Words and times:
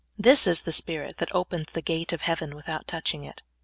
This 0.17 0.47
is 0.47 0.61
the 0.61 0.71
spirit 0.71 1.17
that 1.17 1.31
opens 1.35 1.67
the 1.73 1.81
gate 1.83 2.11
of 2.11 2.21
heaven 2.23 2.55
without 2.55 2.87
touching 2.87 3.23
it. 3.23 3.43